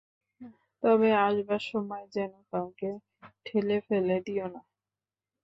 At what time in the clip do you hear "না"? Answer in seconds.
4.53-4.61